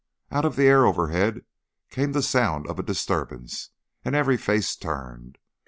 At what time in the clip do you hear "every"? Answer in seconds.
4.15-4.35